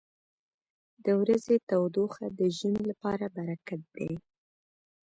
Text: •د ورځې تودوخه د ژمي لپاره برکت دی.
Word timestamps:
•د 1.05 1.07
ورځې 1.21 1.55
تودوخه 1.69 2.25
د 2.39 2.41
ژمي 2.57 2.83
لپاره 2.91 3.25
برکت 3.37 3.81
دی. 3.95 4.11